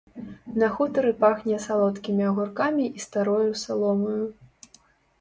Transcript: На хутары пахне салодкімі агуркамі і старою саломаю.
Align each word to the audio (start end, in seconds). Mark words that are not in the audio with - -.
На 0.63 0.69
хутары 0.77 1.11
пахне 1.21 1.59
салодкімі 1.67 2.23
агуркамі 2.31 2.89
і 2.89 2.99
старою 3.09 3.51
саломаю. 3.67 4.23